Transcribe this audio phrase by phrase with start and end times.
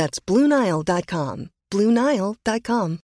[0.00, 1.48] That's BlueNile.com.
[1.70, 2.98] BlueNile.com.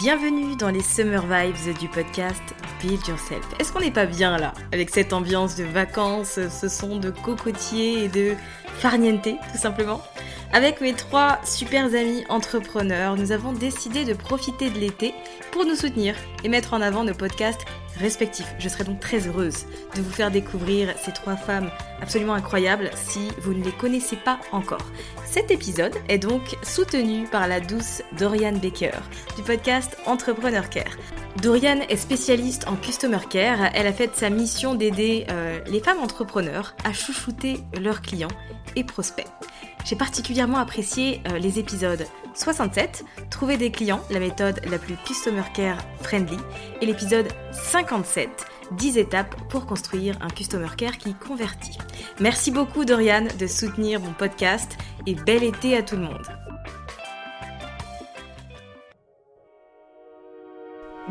[0.00, 2.40] Bienvenue dans les Summer Vibes du podcast
[2.80, 3.44] Build Yourself.
[3.60, 8.04] Est-ce qu'on n'est pas bien là avec cette ambiance de vacances, ce son de cocotier
[8.04, 8.34] et de
[8.78, 10.00] farniente tout simplement?
[10.54, 15.12] Avec mes trois super amis entrepreneurs, nous avons décidé de profiter de l'été
[15.52, 17.66] pour nous soutenir et mettre en avant nos podcasts
[17.98, 18.54] respectifs.
[18.58, 23.28] Je serai donc très heureuse de vous faire découvrir ces trois femmes absolument incroyables si
[23.40, 24.86] vous ne les connaissez pas encore.
[25.24, 28.98] Cet épisode est donc soutenu par la douce Dorian Baker
[29.36, 30.96] du podcast Entrepreneur Care.
[31.42, 33.70] Dorian est spécialiste en Customer Care.
[33.74, 38.28] Elle a fait sa mission d'aider euh, les femmes entrepreneurs à chouchouter leurs clients
[38.74, 39.26] et prospects.
[39.84, 45.42] J'ai particulièrement apprécié euh, les épisodes 67, Trouver des clients, la méthode la plus customer
[45.54, 46.38] care friendly,
[46.80, 48.28] et l'épisode 57,
[48.72, 51.78] 10 étapes pour construire un customer care qui convertit.
[52.20, 54.76] Merci beaucoup Dorian de soutenir mon podcast
[55.06, 56.45] et bel été à tout le monde.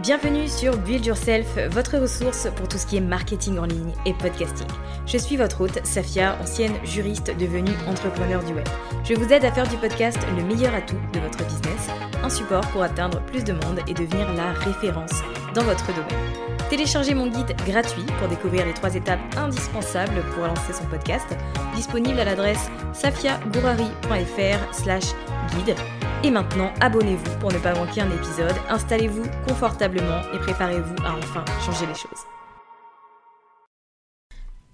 [0.06, 4.14] Bienvenue sur Build Yourself, votre ressource pour tout ce qui est marketing en ligne et
[4.14, 4.68] podcasting.
[5.08, 8.68] Je suis votre hôte, Safia, ancienne juriste devenue entrepreneur du web.
[9.04, 11.90] Je vous aide à faire du podcast le meilleur atout de votre business,
[12.22, 15.24] un support pour atteindre plus de monde et devenir la référence
[15.56, 16.60] dans votre domaine.
[16.70, 21.36] Téléchargez mon guide gratuit pour découvrir les trois étapes indispensables pour lancer son podcast,
[21.76, 25.06] disponible à l'adresse safiagourari.fr slash
[25.56, 25.76] guide.
[26.24, 31.46] Et maintenant, abonnez-vous pour ne pas manquer un épisode, installez-vous confortablement et préparez-vous à enfin
[31.66, 32.35] changer les choses.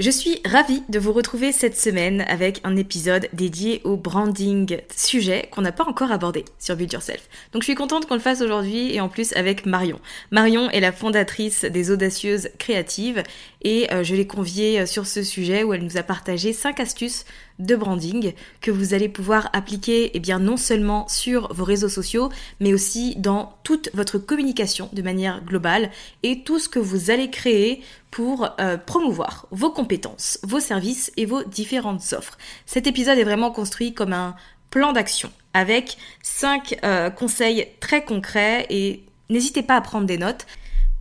[0.02, 5.48] Je suis ravie de vous retrouver cette semaine avec un épisode dédié au branding, sujet
[5.52, 7.30] qu'on n'a pas encore abordé sur Build Yourself.
[7.54, 10.00] Donc je suis contente qu'on le fasse aujourd'hui et en plus avec Marion.
[10.32, 13.22] Marion est la fondatrice des Audacieuses Créatives
[13.62, 17.26] et euh, je l'ai conviée sur ce sujet où elle nous a partagé 5 astuces
[17.60, 22.30] de branding que vous allez pouvoir appliquer eh bien non seulement sur vos réseaux sociaux
[22.60, 25.92] mais aussi dans toute votre communication de manière globale
[26.24, 31.26] et tout ce que vous allez créer pour euh, promouvoir vos compétences, vos services et
[31.26, 32.38] vos différentes offres.
[32.66, 34.36] Cet épisode est vraiment construit comme un
[34.70, 40.46] plan d'action avec 5 euh, conseils très concrets et n'hésitez pas à prendre des notes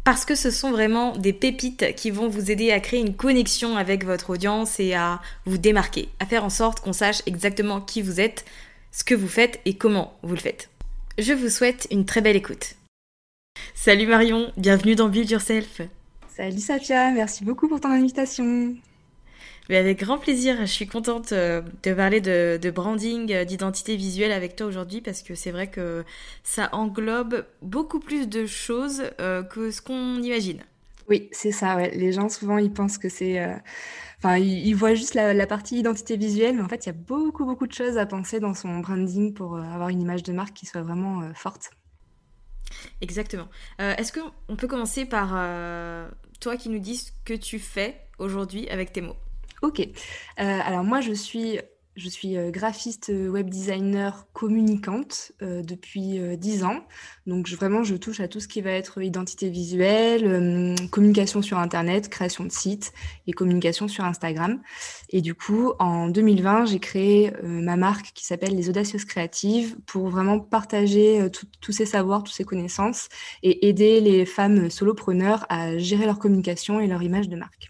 [0.04, 3.76] parce que ce sont vraiment des pépites qui vont vous aider à créer une connexion
[3.76, 8.02] avec votre audience et à vous démarquer, à faire en sorte qu'on sache exactement qui
[8.02, 8.44] vous êtes,
[8.92, 10.70] ce que vous faites et comment vous le faites.
[11.18, 12.76] Je vous souhaite une très belle écoute.
[13.74, 15.82] Salut Marion, bienvenue dans Build Yourself.
[16.40, 18.74] Salut Safia, merci beaucoup pour ton invitation.
[19.68, 24.32] Mais avec grand plaisir, je suis contente euh, de parler de, branding, euh, d'identité visuelle
[24.32, 26.02] avec toi aujourd'hui parce que c'est vrai que
[26.42, 30.62] ça englobe beaucoup plus de choses euh, que ce qu'on imagine.
[31.10, 31.76] Oui, c'est ça.
[31.76, 31.90] Ouais.
[31.90, 33.38] Les gens souvent ils pensent que c'est,
[34.16, 37.44] enfin ils, voient juste la, partie identité visuelle, mais en fait il y a beaucoup
[37.44, 40.64] beaucoup de choses à penser dans son branding pour avoir une image de marque qui
[40.64, 41.70] soit vraiment forte.
[43.00, 43.48] Exactement.
[43.78, 45.34] Est-ce qu'on peut commencer par
[46.40, 49.16] toi qui nous dis ce que tu fais aujourd'hui avec tes mots?
[49.62, 49.80] Ok.
[49.80, 49.86] Euh,
[50.36, 51.58] alors moi, je suis
[51.96, 56.80] je suis graphiste web designer communicante depuis 10 ans.
[57.26, 62.08] Donc vraiment, je touche à tout ce qui va être identité visuelle, communication sur Internet,
[62.08, 62.92] création de sites
[63.26, 64.60] et communication sur Instagram.
[65.10, 70.08] Et du coup, en 2020, j'ai créé ma marque qui s'appelle Les Audacieuses Créatives pour
[70.08, 71.28] vraiment partager
[71.60, 73.08] tous ces savoirs, toutes ces connaissances
[73.42, 77.69] et aider les femmes solopreneurs à gérer leur communication et leur image de marque.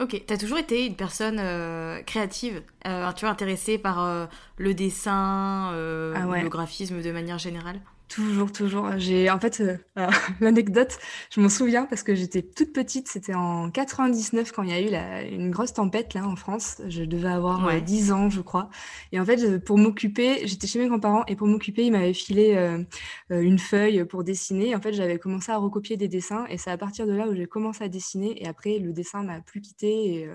[0.00, 4.24] Ok, t'as toujours été une personne euh, créative, euh, tu vois, intéressée par euh,
[4.56, 7.80] le dessin, ah le graphisme de manière générale?
[8.10, 8.98] Toujours, toujours.
[8.98, 9.76] J'ai en fait euh,
[10.40, 10.98] l'anecdote,
[11.30, 14.80] je m'en souviens parce que j'étais toute petite, c'était en 99 quand il y a
[14.80, 16.82] eu la, une grosse tempête là en France.
[16.88, 18.68] Je devais avoir 10 ans, je crois.
[19.12, 22.56] Et en fait, pour m'occuper, j'étais chez mes grands-parents et pour m'occuper, ils m'avaient filé
[22.56, 22.82] euh,
[23.30, 24.74] euh, une feuille pour dessiner.
[24.74, 27.34] En fait, j'avais commencé à recopier des dessins et c'est à partir de là où
[27.36, 28.42] j'ai commencé à dessiner.
[28.42, 30.30] Et après, le dessin m'a plus quitté et,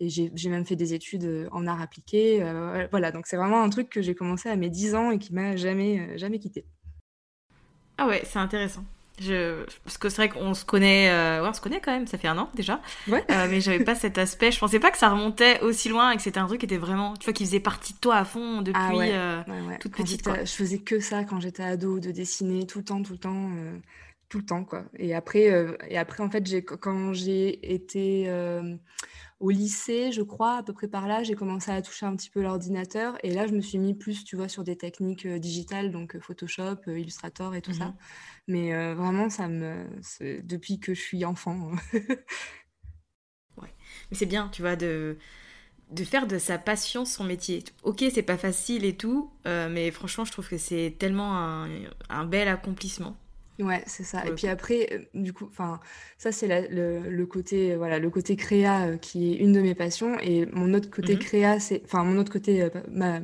[0.00, 2.44] et j'ai même fait des études en art appliqué.
[2.90, 5.32] voilà, donc c'est vraiment un truc que j'ai commencé à mes 10 ans et qui
[5.32, 6.66] m'a jamais, jamais quitté.
[7.98, 8.84] Ah ouais, c'est intéressant.
[9.20, 9.64] Je...
[9.84, 12.18] Parce que c'est vrai qu'on se connaît, euh, ouais, on se connaît quand même, ça
[12.18, 12.80] fait un an déjà.
[13.06, 13.24] Ouais.
[13.30, 16.16] Euh, mais j'avais pas cet aspect, je pensais pas que ça remontait aussi loin et
[16.16, 18.24] que c'était un truc qui était vraiment, tu vois, qui faisait partie de toi à
[18.24, 19.42] fond depuis ah euh,
[19.80, 20.28] toute petite.
[20.44, 23.50] Je faisais que ça quand j'étais ado, de dessiner tout le temps, tout le temps,
[24.28, 24.84] tout le temps, quoi.
[24.96, 28.28] Et après, et après en fait, quand j'ai été
[29.40, 32.30] au lycée, je crois, à peu près par là, j'ai commencé à toucher un petit
[32.30, 33.18] peu l'ordinateur.
[33.22, 36.16] Et là, je me suis mis plus, tu vois, sur des techniques euh, digitales, donc
[36.16, 37.88] euh, Photoshop, euh, Illustrator et tout ça.
[37.88, 37.96] Mmh
[38.48, 39.86] Mais vraiment, ça me,
[40.42, 41.72] depuis que je suis enfant.
[43.58, 43.74] ouais.
[44.10, 45.18] Mais c'est bien, tu vois, de
[45.90, 47.62] de faire de sa passion son métier.
[47.82, 51.68] Ok, c'est pas facile et tout, mais franchement, je trouve que c'est tellement un,
[52.08, 53.16] un bel accomplissement.
[53.60, 54.26] Ouais, c'est ça.
[54.26, 55.78] Et puis après, euh, du coup, enfin,
[56.18, 59.60] ça c'est le, le côté, euh, voilà, le côté créa euh, qui est une de
[59.60, 60.18] mes passions.
[60.20, 63.20] Et mon autre côté mmh créa, c'est, enfin, mon autre côté, ma,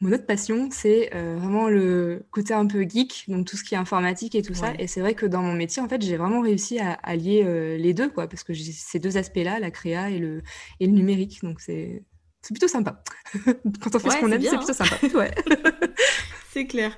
[0.00, 3.78] mon autre passion, c'est vraiment le côté un peu geek, donc tout ce qui est
[3.78, 4.72] informatique et tout ça.
[4.78, 7.94] Et c'est vrai que dans mon métier, en fait, j'ai vraiment réussi à, allier les
[7.94, 10.42] deux, quoi, parce que j'ai ces deux aspects-là, la créa et le,
[10.78, 11.42] et le numérique.
[11.42, 12.04] Donc c'est,
[12.42, 13.02] c'est plutôt sympa.
[13.34, 14.96] Quand on fait ce qu'on aime, c'est plutôt sympa.
[15.14, 15.34] Ouais.
[16.52, 16.96] c'est clair.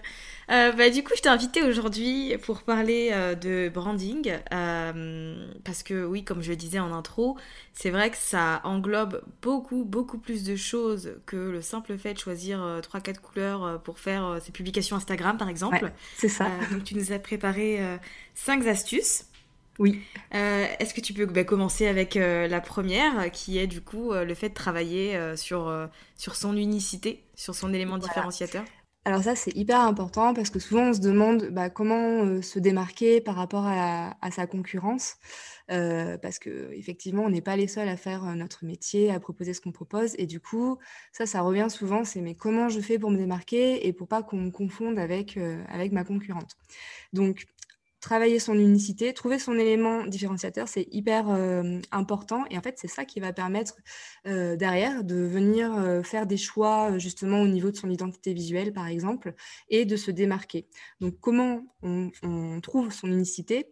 [0.51, 4.33] Euh, bah, du coup, je t'ai invité aujourd'hui pour parler euh, de branding.
[4.53, 7.37] Euh, parce que, oui, comme je le disais en intro,
[7.75, 12.19] c'est vrai que ça englobe beaucoup, beaucoup plus de choses que le simple fait de
[12.19, 15.93] choisir 3-4 couleurs pour faire ses publications Instagram, par exemple.
[16.17, 16.49] c'est ça.
[16.73, 17.81] donc, tu nous as préparé
[18.35, 19.27] 5 astuces.
[19.79, 20.01] Oui.
[20.33, 24.49] Est-ce que tu peux bah, commencer avec la première, qui est du coup le fait
[24.49, 25.73] de travailler sur,
[26.17, 28.65] sur son unicité, sur son élément différenciateur?
[29.09, 32.59] Alors ça, c'est hyper important parce que souvent on se demande bah, comment euh, se
[32.59, 35.17] démarquer par rapport à, sa concurrence.
[35.71, 39.19] Euh, parce que effectivement, on n'est pas les seuls à faire euh, notre métier, à
[39.19, 40.15] proposer ce qu'on propose.
[40.19, 40.77] Et du coup,
[41.11, 44.23] ça, ça revient souvent, c'est mais comment je fais pour me démarquer et pour pas
[44.23, 45.39] qu'on me confonde avec,
[45.71, 46.59] avec ma concurrente?
[47.15, 47.47] Donc,
[48.01, 52.45] travailler son unicité, trouver son élément différenciateur, c'est hyper euh, important.
[52.51, 53.77] Et en fait, c'est ça qui va permettre
[54.27, 58.73] euh, derrière de venir euh, faire des choix justement au niveau de son identité visuelle,
[58.73, 59.35] par exemple,
[59.69, 60.69] et de se démarquer.
[61.01, 63.67] Donc, comment on trouve son unicité?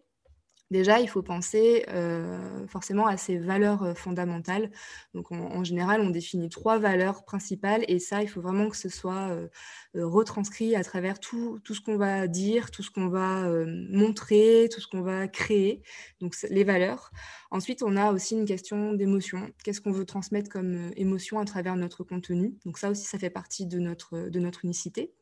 [0.69, 4.69] Déjà, il faut penser euh, forcément à ses valeurs euh, fondamentales.
[5.13, 8.89] Donc, en général, on définit trois valeurs principales et ça, il faut vraiment que ce
[8.89, 9.47] soit euh,
[9.95, 13.47] retranscrit à travers tout, ce qu'on va dire, tout ce qu'on va
[13.89, 15.81] montrer, tout ce qu'on va créer.
[16.19, 17.11] Donc, les valeurs.
[17.49, 19.49] Ensuite, on a aussi une question d'émotion.
[19.63, 22.57] Qu'est-ce qu'on veut transmettre comme émotion à travers notre contenu?
[22.65, 25.13] Donc, ça aussi, ça fait partie de notre, de notre unicité.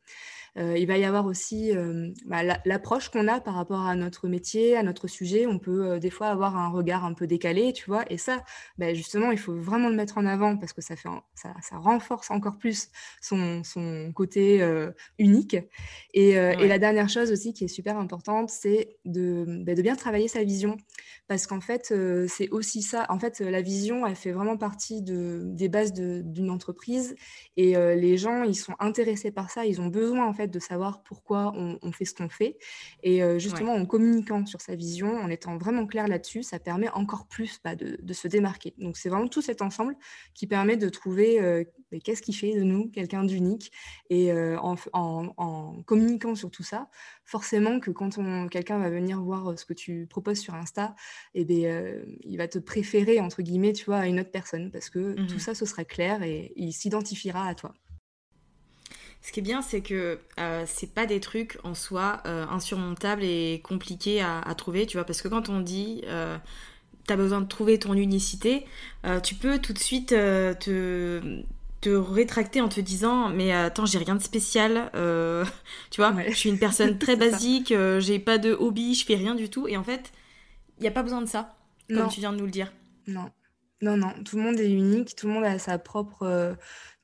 [0.58, 4.26] Euh, il va y avoir aussi euh, bah, l'approche qu'on a par rapport à notre
[4.28, 5.46] métier, à notre sujet.
[5.46, 8.04] On peut euh, des fois avoir un regard un peu décalé, tu vois.
[8.10, 8.42] Et ça,
[8.78, 12.30] bah, justement, il faut vraiment le mettre en avant parce que ça, fait, ça, renforce
[12.30, 12.88] encore plus
[13.20, 13.62] son,
[14.14, 14.66] côté
[15.18, 15.56] unique.
[16.14, 20.28] Et, la dernière chose aussi qui est super importante, c'est de, bah, de, bien travailler
[20.28, 20.76] sa vision.
[21.28, 21.92] Parce qu'en fait,
[22.28, 23.06] c'est aussi ça.
[23.08, 27.14] En fait, la vision, elle fait vraiment partie de, des bases d'une entreprise.
[27.56, 29.66] Et les gens, ils sont intéressés par ça.
[29.66, 32.58] Ils ont besoin, en fait, de savoir pourquoi on, fait ce qu'on fait.
[33.02, 36.88] Et euh, justement, en communiquant sur sa vision, en étant vraiment clair là-dessus, ça permet
[36.90, 38.74] encore plus bah, de, se démarquer.
[38.78, 39.96] Donc, c'est vraiment tout cet ensemble
[40.34, 41.64] qui permet de trouver euh,
[42.04, 43.72] qu'est-ce qui fait de nous quelqu'un d'unique?
[44.10, 46.88] Et euh, en, communiquant sur tout ça,
[47.24, 50.94] forcément que quand quelqu'un va venir voir ce que tu proposes sur Insta,
[51.34, 54.70] et eh bien, il va te préférer, entre guillemets, tu vois, à une autre personne
[54.70, 57.74] parce que tout mmh ça, ce sera clair et il s'identifiera à toi.
[59.26, 63.24] Ce qui est bien, c'est que euh, c'est pas des trucs en soi euh, insurmontables
[63.24, 66.38] et compliqués à, trouver, tu vois, parce que quand on dit euh,
[67.08, 68.66] t'as besoin de trouver ton unicité,
[69.24, 71.42] tu peux tout de suite te
[71.80, 74.90] te rétracter en te disant mais attends j'ai rien de spécial
[75.90, 79.34] tu vois je suis une personne très basique j'ai pas de hobby je fais rien
[79.34, 80.10] du tout et en fait
[80.78, 81.54] il n'y a pas besoin de ça
[81.88, 82.72] comme tu viens de nous le dire.
[83.06, 83.30] Non.
[83.82, 84.12] Non non.
[84.24, 86.56] Tout le monde est unique tout le monde a sa propre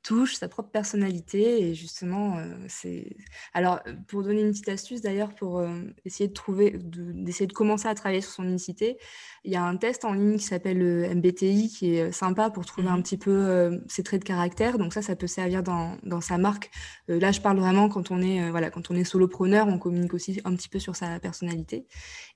[0.03, 1.63] touche, sa propre personnalité.
[1.63, 3.17] Et justement, euh, c'est.
[3.55, 7.89] Alors, pour donner une petite astuce d'ailleurs, pour euh, essayer de trouver, d'essayer de, commencer
[7.89, 8.99] à travailler sur son unicité,
[9.45, 12.65] il y a un test en ligne qui s'appelle le MBTI qui est sympa pour
[12.65, 14.79] trouver un mmh petit peu euh, ses traits de caractère.
[14.79, 16.71] Donc, ça, ça peut servir dans, dans sa marque.
[17.09, 20.41] là, je parle vraiment quand on est, voilà, quand on est solopreneur, on communique aussi
[20.45, 21.87] un petit peu sur sa personnalité.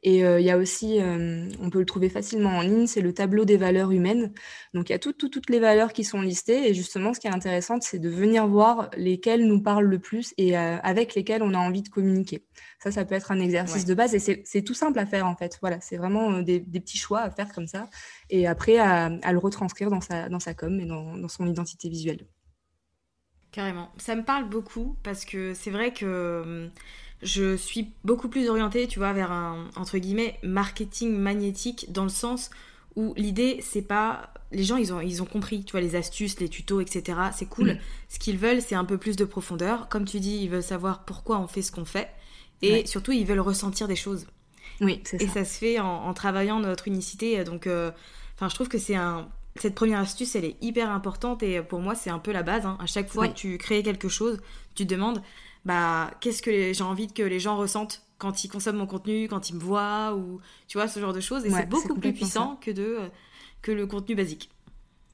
[0.03, 0.99] Et il y a aussi,
[1.61, 4.33] on peut le trouver facilement en ligne, c'est le tableau des valeurs humaines.
[4.75, 6.69] Donc, il y a toutes, les valeurs qui sont listées.
[6.69, 10.35] Et justement, ce qui est intéressant, c'est de venir voir lesquels nous parlent le plus
[10.37, 12.45] et euh, avec lesquels on a envie de communiquer.
[12.79, 15.35] Ça, ça peut être un exercice de base et c'est tout simple à faire en
[15.35, 15.59] fait.
[15.61, 17.89] Voilà, c'est vraiment euh, des, petits choix à faire comme ça
[18.31, 22.27] et après à, le retranscrire dans sa, dans sa com et dans, son identité visuelle.
[23.51, 23.91] Carrément.
[23.97, 26.71] Ça me parle beaucoup parce que c'est vrai que hum,
[27.23, 32.11] je suis beaucoup plus orientée, tu vois, vers un, entre guillemets, marketing magnétique dans le
[32.11, 32.51] sens
[32.95, 36.39] où l'idée, c'est pas les gens, ils ont, ils ont compris, tu vois, les astuces,
[36.41, 37.19] les tutos, etc.
[37.35, 37.73] C'est cool.
[37.73, 37.79] Mm.
[38.09, 39.89] Ce qu'ils veulent, c'est un peu plus de profondeur.
[39.89, 42.09] Comme tu dis, ils veulent savoir pourquoi on fait ce qu'on fait.
[42.63, 44.27] Et surtout, ils veulent ressentir des choses.
[44.81, 45.25] Oui, c'est ça.
[45.25, 47.43] Et ça se fait en, travaillant notre unicité.
[47.45, 47.91] Donc, euh,
[48.35, 49.29] enfin, je trouve que c'est un...
[49.59, 52.67] Cette première astuce, elle est hyper importante et pour moi, c'est un peu la base.
[52.67, 52.77] Hein.
[52.79, 54.39] À chaque fois que tu crées quelque chose,
[54.75, 55.23] tu te demandes,
[55.65, 59.49] bah, qu'est-ce que j'ai envie que les gens ressentent quand ils consomment mon contenu, quand
[59.49, 61.47] ils me voient, ou tu vois, ce genre de choses.
[61.47, 62.99] Et c'est beaucoup plus puissant que de
[63.63, 64.51] que le contenu basique.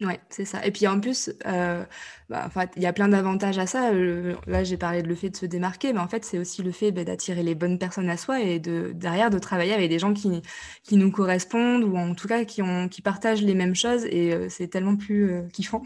[0.02, 0.64] Ouais, c'est ça.
[0.66, 1.84] Et puis en plus, euh,
[2.28, 3.92] bah, il y a plein d'avantages à ça.
[3.92, 6.72] là, j'ai parlé de le fait de se démarquer, mais en fait, c'est aussi le
[6.72, 10.00] fait bah, d'attirer les bonnes personnes à soi et de derrière de travailler avec des
[10.00, 10.42] gens qui,
[10.92, 14.96] nous correspondent ou en tout cas qui partagent les mêmes choses et euh, c'est tellement
[14.96, 15.82] plus euh, kiffant.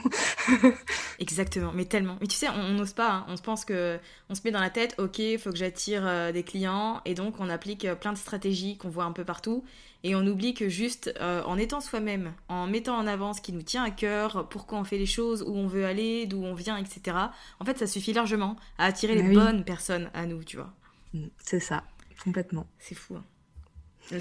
[1.19, 2.17] Exactement, mais tellement.
[2.21, 3.11] Mais tu sais, on n'ose pas.
[3.11, 3.27] Hein.
[3.29, 3.99] On se pense que
[4.31, 7.39] on se met dans la tête, ok, il faut que j'attire des clients et donc
[7.39, 9.63] on applique plein de stratégies qu'on voit un peu partout
[10.05, 13.53] et on oublie que juste euh, en étant soi-même, en mettant en avant ce qui
[13.53, 16.55] nous tient à cœur, pourquoi on fait les choses, où on veut aller, d'où on
[16.55, 17.17] vient, etc.
[17.61, 20.73] En fait, ça suffit largement à attirer les bonnes personnes à nous, tu vois.
[21.15, 21.85] Mm, c'est ça,
[22.23, 22.67] complètement.
[22.79, 23.17] C'est fou.
[23.17, 23.25] Hein.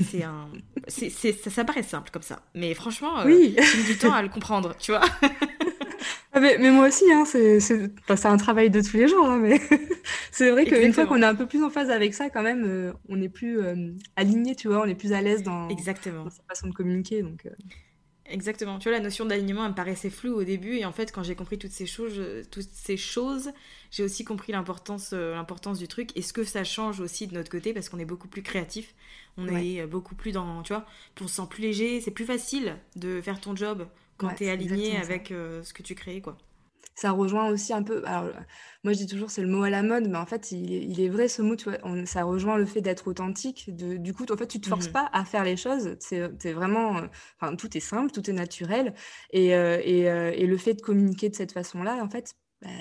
[0.10, 0.50] C'est un,
[0.88, 3.56] c'est, ça, ça, paraît simple comme ça, mais franchement, euh, oui.
[3.56, 5.02] j'ai du temps à le comprendre, tu vois.
[6.36, 9.58] Ah, mais, moi aussi, hein, c'est un travail de tous les jours, hein, mais
[10.32, 12.66] c'est vrai qu'une fois qu'on est un peu plus en phase avec ça, quand même,
[12.66, 16.30] euh, on est plus euh, aligné, tu vois, on est plus à l'aise dans, Exactement.
[16.30, 17.22] sa façon de communiquer.
[17.22, 17.52] Donc, euh.
[18.26, 18.80] Exactement.
[18.80, 21.24] Tu vois, la notion d'alignement, elle me paraissait floue au début, et en fait, quand
[21.24, 23.52] j'ai compris toutes ces choses, toutes ces choses,
[23.90, 27.50] j'ai aussi compris l'importance, l'importance du truc et ce que ça change aussi de notre
[27.50, 28.94] côté, parce qu'on est beaucoup plus créatif,
[29.38, 30.86] on est beaucoup plus dans, tu vois,
[31.22, 34.50] on se sent plus léger, c'est plus facile de faire ton job quand tu es
[34.50, 36.38] aligné avec euh, ce que tu crées, quoi.
[36.98, 38.04] Ça rejoint aussi un peu.
[38.06, 38.32] Alors,
[38.86, 41.10] moi, je dis toujours c'est le mot à la mode, mais en fait, il est,
[41.10, 41.58] vrai ce mot.
[41.58, 43.76] Tu vois, ça rejoint le fait d'être authentique.
[43.76, 45.98] De, du coup, en fait, tu te forces mmh pas à faire les choses.
[46.00, 46.98] C'est vraiment.
[46.98, 47.08] Euh,
[47.38, 48.94] enfin, tout est simple, tout est naturel.
[49.32, 52.72] Et, euh, et, et, le fait de communiquer de cette façon-là, en fait, bah,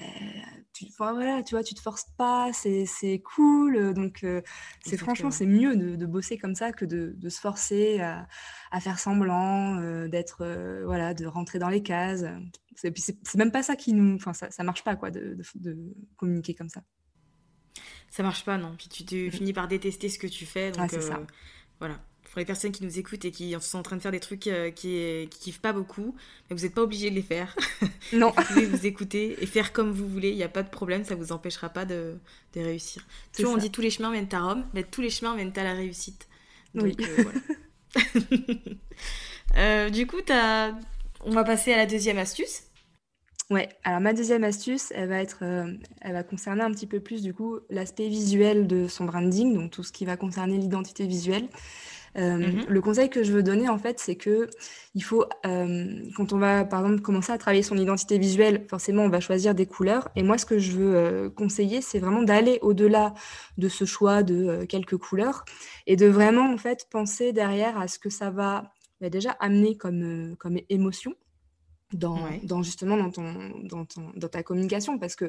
[0.73, 3.77] tu, voilà, tu vois, tu te forces pas, c'est cool.
[3.77, 4.43] Euh, donc, euh,
[4.85, 9.79] c'est franchement, c'est mieux de, bosser comme ça que de, se forcer à, faire semblant,
[9.79, 10.45] euh, d'être,
[10.85, 12.25] voilà, de rentrer dans les cases.
[12.75, 15.37] C'est même pas ça qui nous, enfin, ça, ça marche pas, quoi, de,
[16.17, 16.83] communiquer comme ça.
[18.11, 18.75] Ça marche pas, non.
[18.77, 19.31] Puis tu, mmh.
[19.33, 20.71] finis par détester ce que tu fais.
[20.71, 21.21] Donc, ça.
[21.79, 22.01] voilà
[22.35, 24.49] pour les personnes qui nous écoutent et qui sont en train de faire des trucs
[24.49, 26.17] euh, qui, qui kiffent pas beaucoup,
[26.51, 27.55] mais vous n'êtes pas obligé de les faire.
[28.13, 28.33] Non.
[28.37, 31.05] vous pouvez vous écouter et faire comme vous voulez, il n'y a pas de problème,
[31.05, 32.19] ça vous empêchera pas de,
[32.55, 33.07] de réussir.
[33.33, 35.57] Tu vois, on dit tous les chemins mènent à Rome, mais tous les chemins mènent
[35.57, 36.27] à la réussite.
[36.75, 36.97] Donc, oui.
[37.01, 38.35] Euh, voilà.
[39.57, 40.73] Euh, du coup, as...
[41.21, 42.65] on va passer à la deuxième astuce.
[43.51, 45.45] Ouais, alors ma deuxième astuce, elle va être,
[46.01, 49.71] elle va concerner un petit peu plus du coup l'aspect visuel de son branding, donc
[49.71, 51.47] tout ce qui va concerner l'identité visuelle.
[52.17, 54.49] Euh, mmh le conseil que je veux donner, en fait, c'est que
[54.95, 59.03] il faut, euh, quand on va, par exemple, commencer à travailler son identité visuelle, forcément,
[59.03, 60.09] on va choisir des couleurs.
[60.17, 63.15] Et moi, ce que je veux euh, conseiller, c'est vraiment d'aller au-delà
[63.59, 65.45] de ce choix de quelques couleurs
[65.87, 69.77] et de vraiment, en fait, penser derrière à ce que ça va bah, déjà amener
[69.77, 71.15] comme, comme émotion.
[71.93, 75.27] Dans, dans, justement dans, ton, dans, ton, dans, ta communication parce que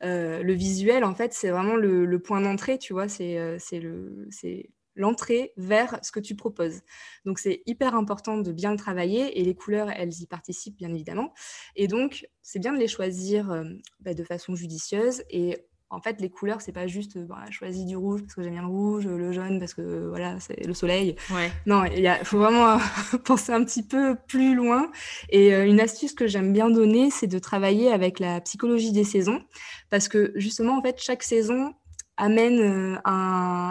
[0.00, 4.68] le visuel en fait c'est vraiment le, le point d'entrée tu vois c'est le c'est
[4.98, 6.80] l'entrée vers ce que tu proposes.
[7.24, 10.92] Donc c'est hyper important de bien le travailler et les couleurs, elles y participent bien
[10.92, 11.32] évidemment.
[11.76, 13.64] Et donc c'est bien de les choisir euh,
[14.00, 17.96] bah, de façon judicieuse et en fait, les couleurs, c'est pas juste bah, choisis du
[17.96, 21.16] rouge parce que j'aime bien le rouge, le jaune parce que voilà, c'est le soleil.
[21.30, 21.50] Ouais.
[21.64, 22.78] Non, il faut vraiment
[23.24, 24.90] penser un petit peu plus loin.
[25.30, 29.42] Et une astuce que j'aime bien donner, c'est de travailler avec la psychologie des saisons
[29.88, 31.72] parce que justement, en fait, chaque saison
[32.18, 32.96] amène euh,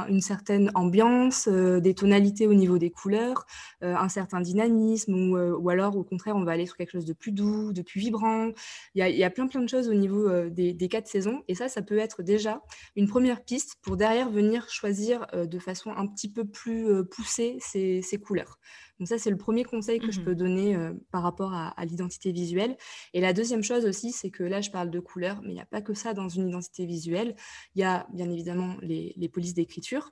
[0.10, 3.46] une certaine ambiance, euh, des tonalités au niveau des couleurs,
[3.84, 7.14] euh, un certain dynamisme, ou, alors au contraire, on va aller sur quelque chose de
[7.14, 8.50] plus doux, de plus vibrant.
[8.96, 11.82] Il y a, plein plein de choses au niveau des, quatre saisons, et ça, ça
[11.82, 12.62] peut être déjà
[12.96, 18.22] une première piste pour derrière venir choisir de façon un petit peu plus poussée ces
[18.26, 18.58] couleurs.
[19.00, 21.74] Donc ça, c'est le premier conseil que je mmh peux donner euh, par rapport à,
[21.86, 22.76] l'identité visuelle.
[23.14, 25.62] Et la deuxième chose aussi, c'est que là, je parle de couleurs, mais il n'y
[25.62, 27.36] a pas que ça dans une identité visuelle.
[27.76, 30.12] Il y a bien évidemment les, polices d'écriture,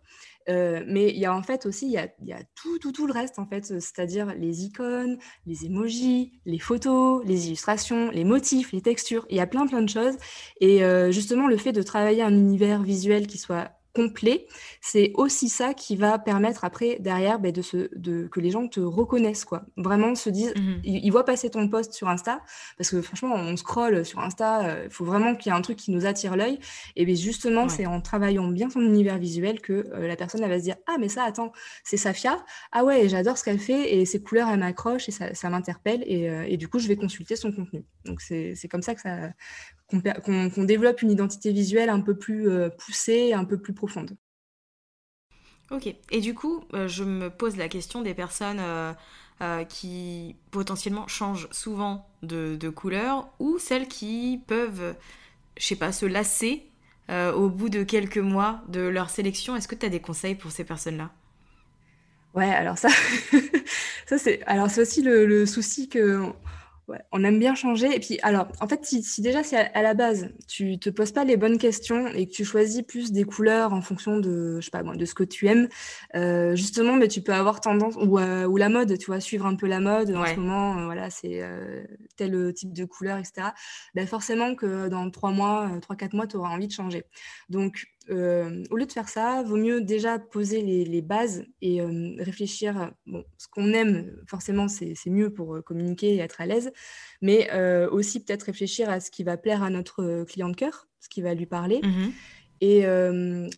[0.50, 1.98] euh, mais il y a en fait aussi, il y
[2.34, 7.24] a, tout, tout, tout le reste, en fait, c'est-à-dire les icônes, les emojis, les photos,
[7.26, 9.26] les illustrations, les motifs, les textures.
[9.30, 10.16] Il y a plein, plein de choses.
[10.62, 14.48] Et euh, justement, le fait de travailler un univers visuel qui soit complet,
[14.82, 18.68] c'est aussi ça qui va permettre après, derrière, ben, de, se, de que les gens
[18.68, 19.64] te reconnaissent, quoi.
[19.78, 22.42] Vraiment se disent, mmh ils, voient passer ton post sur Insta,
[22.78, 25.62] parce que franchement, on scrolle sur Insta, il euh, faut vraiment qu'il y ait un
[25.62, 26.60] truc qui nous attire l'œil.
[26.96, 30.50] Et bien justement, c'est en travaillant bien son univers visuel que euh, la personne elle
[30.50, 31.52] va se dire, ah mais ça, attends,
[31.84, 35.34] c'est Safia, ah ouais, j'adore ce qu'elle fait, et ses couleurs, elles m'accrochent, et ça,
[35.34, 37.84] ça m'interpelle, et, euh, et, du coup, je vais consulter son contenu.
[38.06, 39.32] Donc c'est comme ça que ça
[39.90, 44.16] qu'on développe une identité visuelle un peu plus euh, poussée, un peu plus profonde.
[45.72, 45.94] Ok.
[46.12, 51.48] Et du coup, euh, je me pose la question des personnes euh, qui potentiellement changent
[51.52, 54.96] souvent de, couleur ou celles qui peuvent,
[55.58, 56.70] je sais pas, se lasser
[57.10, 59.56] au bout de quelques mois de leur sélection.
[59.56, 61.12] Est-ce que tu as des conseils pour ces personnes-là?
[62.34, 62.90] Ouais, alors ça,
[64.08, 66.34] ça c'est, alors c'est aussi le, le souci que
[67.12, 67.96] on aime bien changer.
[67.96, 71.24] Et puis, alors, en fait, si, déjà, c'est à, la base, tu te poses pas
[71.24, 74.72] les bonnes questions et que tu choisis plus des couleurs en fonction de, je sais
[74.72, 75.68] pas, de ce que tu aimes,
[76.16, 79.46] euh, justement, mais tu peux avoir tendance, ou, euh, ou, la mode, tu vois, suivre
[79.46, 80.16] un peu la mode.
[80.16, 81.42] En ce moment, euh, voilà, c'est
[82.18, 83.50] tel type de couleur, etc.
[83.96, 87.04] Ben, forcément que dans trois mois, trois, quatre mois, tu auras envie de changer.
[87.50, 92.16] Donc, euh, au lieu de faire ça, vaut mieux déjà poser les, bases et euh,
[92.20, 92.92] réfléchir.
[93.06, 96.72] Bon, ce qu'on aime, forcément, c'est mieux pour euh, communiquer et être à l'aise,
[97.22, 97.50] mais
[97.92, 101.22] aussi peut-être réfléchir à ce qui va plaire à notre client de cœur, ce qui
[101.22, 101.82] va lui parler.
[101.84, 102.12] Mmh
[102.62, 102.86] et,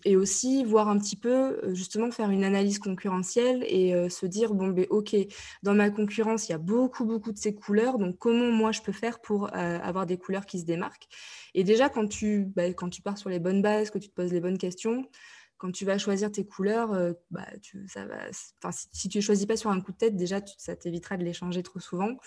[0.06, 4.70] et, aussi voir un petit peu, justement, faire une analyse concurrentielle et se dire, bon,
[4.70, 5.16] ben, ok,
[5.64, 8.82] dans ma concurrence, il y a beaucoup, beaucoup de ces couleurs, donc comment moi je
[8.82, 11.08] peux faire pour avoir des couleurs qui se démarquent?
[11.54, 14.14] Et déjà, quand tu, bah, quand tu pars sur les bonnes bases, que tu te
[14.14, 15.06] poses les bonnes questions,
[15.58, 16.92] quand tu vas choisir tes couleurs,
[17.32, 18.18] bah, tu, ça va,
[18.92, 21.34] si, tu ne choisis pas sur un coup de tête, déjà, ça t'évitera de les
[21.34, 22.18] changer trop souvent.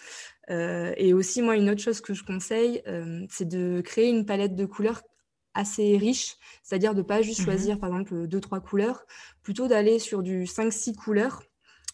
[0.48, 2.82] et aussi, moi, une autre chose que je conseille,
[3.28, 5.02] c'est de créer une palette de couleurs
[5.54, 9.04] assez riche, c'est-à-dire de pas juste mmh choisir par exemple deux trois couleurs,
[9.42, 11.42] plutôt d'aller sur du 5-6 couleurs.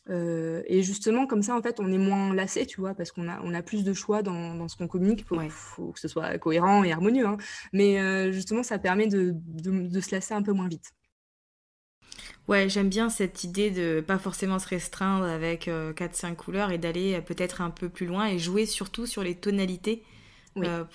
[0.09, 3.29] Euh, et justement, comme ça, en fait, on est moins lassé, tu vois, parce qu'on
[3.29, 5.25] a, on a plus de choix dans, ce qu'on communique.
[5.31, 7.27] Il faut, que ce soit cohérent et harmonieux.
[7.27, 7.37] Hein.
[7.73, 10.93] Mais euh, justement, ça permet de, de, se lasser un peu moins vite.
[12.47, 16.79] Ouais, j'aime bien cette idée de pas forcément se restreindre avec 4-5 euh, couleurs et
[16.79, 20.05] d'aller peut-être un peu plus loin et jouer surtout sur les tonalités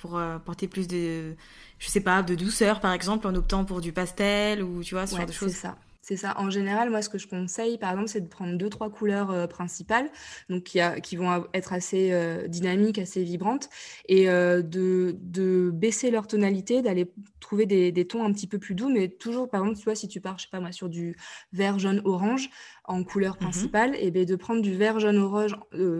[0.02, 1.36] pour porter plus de
[1.80, 5.08] je sais pas, de douceur par exemple en optant pour du pastel ou tu vois
[5.08, 5.52] ce genre de choses.
[5.52, 5.78] C'est ça.
[6.04, 6.34] C'est ça.
[6.40, 9.30] En général, moi, ce que je conseille, par exemple, c'est de prendre deux, trois couleurs
[9.30, 10.10] euh, principales,
[10.50, 13.70] donc qui, a, qui, vont être assez euh, dynamiques, assez vibrantes,
[14.10, 18.58] et euh, de, de, baisser leur tonalité, d'aller trouver des, des, tons un petit peu
[18.58, 20.72] plus doux, mais toujours, par exemple, tu vois, si tu pars, je sais pas moi,
[20.72, 21.16] sur du
[21.54, 22.50] vert, jaune, orange,
[22.86, 25.56] en couleur mmh principale, et bien de prendre du vert, jaune, orange,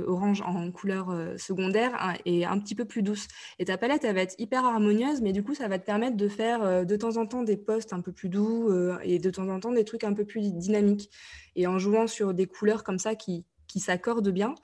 [0.08, 3.28] orange en couleur secondaire hein, et un petit peu plus douce.
[3.60, 6.18] Et ta palette, elle va être hyper harmonieuse, mais du coup, ça va te permettre
[6.18, 8.70] de faire de temps en temps des postes un peu plus doux
[9.04, 11.10] et de temps en temps des trucs un peu plus dynamiques.
[11.56, 14.56] Et en jouant sur des couleurs comme ça qui, qui s'accordent bien,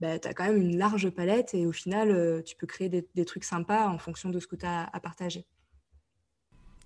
[0.00, 3.06] bah, tu as quand même une large palette et au final, tu peux créer des,
[3.14, 5.46] des, trucs sympas en fonction de ce que tu as à partager.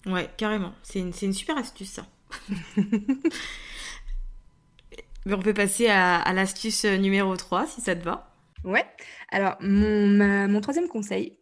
[0.07, 0.73] Ouais, carrément.
[0.83, 2.07] C'est une, une super astuce, ça.
[5.27, 8.33] Mais on peut passer à, l'astuce numéro 3, si ça te va.
[8.65, 8.87] Ouais.
[9.31, 11.37] Alors, mon, mon troisième conseil,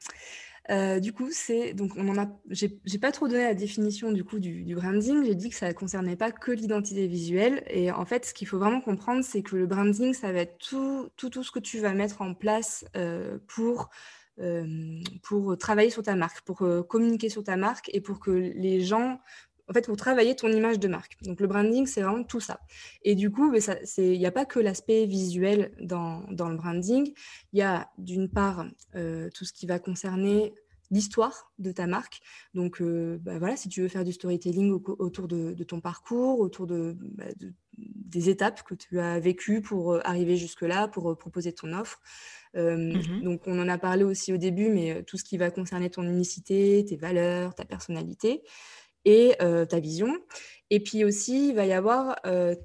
[0.71, 2.29] euh, du coup, c'est donc on en a.
[2.51, 5.25] J'ai pas trop donné la définition du coup du, branding.
[5.25, 7.63] J'ai dit que ça ne concernait pas que l'identité visuelle.
[7.69, 10.59] Et en fait, ce qu'il faut vraiment comprendre, c'est que le branding, ça va être
[10.59, 13.39] tout, tout, tout ce que tu vas mettre en place euh,
[14.41, 18.83] euh, pour travailler sur ta marque, pour communiquer sur ta marque et pour que les
[18.83, 19.21] gens
[19.69, 21.17] en fait, pour travailler ton image de marque.
[21.23, 22.61] Donc, le branding, c'est vraiment tout ça.
[23.03, 27.13] Et du coup, il n'y a pas que l'aspect visuel dans, le branding.
[27.53, 30.55] Il y a d'une part euh, tout ce qui va concerner
[30.91, 32.21] l'histoire de ta marque.
[32.55, 37.25] Donc, bah, voilà, si tu veux faire du storytelling autour de, ton parcours, autour bah,
[37.37, 42.01] de, des étapes que tu as vécues pour arriver jusque-là, pour proposer ton offre.
[42.55, 45.91] Mmh donc, on en a parlé aussi au début, mais tout ce qui va concerner
[45.91, 48.43] ton unicité, tes valeurs, ta personnalité
[49.05, 49.37] et
[49.69, 50.15] ta vision.
[50.71, 52.17] Et puis aussi, il va y avoir,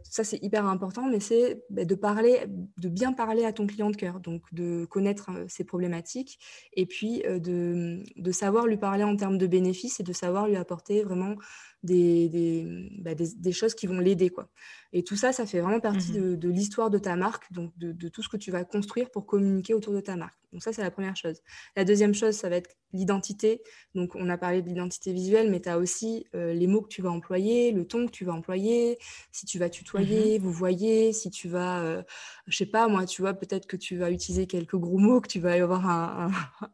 [0.03, 2.45] ça c'est hyper important, mais c'est bah, de parler,
[2.77, 6.37] de bien parler à ton client de cœur, donc de connaître ses problématiques
[6.73, 10.57] et puis de, de, savoir lui parler en termes de bénéfices et de savoir lui
[10.57, 11.35] apporter vraiment
[11.83, 14.29] des, des, bah, des, choses qui vont l'aider.
[14.29, 14.49] quoi.
[14.93, 18.07] Et tout ça, ça fait vraiment partie mmh de, l'histoire de ta marque, donc de,
[18.07, 20.39] tout ce que tu vas construire pour communiquer autour de ta marque.
[20.51, 21.41] Donc ça, c'est la première chose.
[21.75, 23.61] La deuxième chose, ça va être l'identité.
[23.95, 27.01] Donc on a parlé de l'identité visuelle, mais tu as aussi les mots que tu
[27.01, 28.97] vas employer, le ton que tu vas employer,
[29.31, 32.03] si tu vas tutoyer, mmh vous voyez, si tu vas,
[32.47, 35.27] je sais pas, moi, tu vois, peut-être que tu vas utiliser quelques gros mots, que
[35.27, 36.31] tu vas avoir un,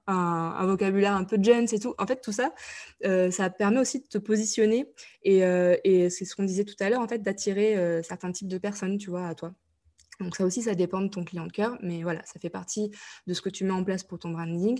[0.08, 1.94] un, vocabulaire un peu jeune, c'est tout.
[1.98, 2.54] En fait, tout ça,
[3.32, 4.92] ça permet aussi de te positionner
[5.24, 5.40] et,
[5.84, 8.98] et c'est ce qu'on disait tout à l'heure, en fait, d'attirer certains types de personnes,
[8.98, 9.54] tu vois, à toi.
[10.20, 12.92] Donc ça aussi, ça dépend de ton client de cœur, mais voilà, ça fait partie
[13.28, 14.80] de ce que tu mets en place pour ton branding.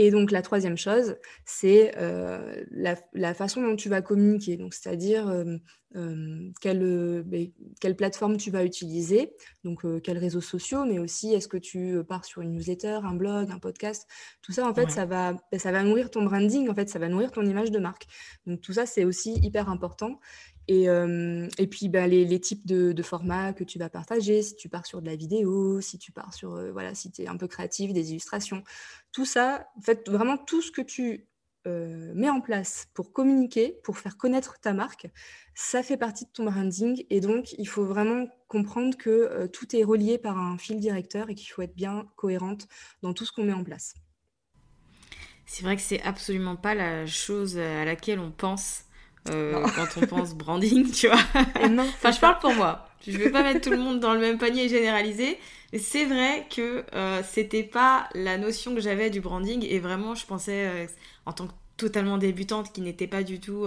[0.00, 4.56] Et donc la troisième chose, c'est euh, la, façon dont tu vas communiquer.
[4.56, 5.56] Donc c'est-à-dire euh,
[5.96, 11.48] euh, quelle, ben, quelle, plateforme tu vas utiliser, donc quels réseaux sociaux, mais aussi est-ce
[11.48, 14.06] que tu pars sur une newsletter, un blog, un podcast?
[14.40, 16.68] Tout ça, en fait, ça va, ben, ça va nourrir ton branding.
[16.68, 18.06] En fait, ça va nourrir ton image de marque.
[18.46, 20.20] Donc tout ça, c'est aussi hyper important.
[20.68, 24.84] Et, et puis, bah, les, types de, formats que tu vas partager, si tu pars
[24.84, 27.92] sur de la vidéo, si tu pars sur, voilà, si tu es un peu créatif,
[27.94, 28.62] des illustrations,
[29.10, 31.26] tout ça, en fait, vraiment tout ce que tu
[31.66, 35.08] mets en place pour communiquer, pour faire connaître ta marque,
[35.54, 37.04] ça fait partie de ton branding.
[37.08, 41.34] Et donc, il faut vraiment comprendre que tout est relié par un fil directeur et
[41.34, 42.68] qu'il faut être bien cohérente
[43.02, 43.94] dans tout ce qu'on met en place.
[45.46, 48.84] C'est vrai que c'est absolument pas la chose à laquelle on pense
[49.30, 51.18] euh, quand on pense branding, tu vois.
[51.34, 52.88] enfin, je parle pour moi.
[53.06, 55.38] Je vais pas mettre tout le monde dans le même panier et généraliser.
[55.72, 60.14] Mais c'est vrai que euh, c'était pas la notion que j'avais du branding et vraiment,
[60.14, 60.86] je pensais euh,
[61.26, 63.66] en tant que totalement débutante qui n'était pas du tout